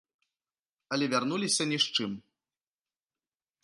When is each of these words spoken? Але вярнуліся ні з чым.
Але 0.97 1.05
вярнуліся 1.13 1.63
ні 1.75 1.81
з 1.87 1.95
чым. 1.99 2.11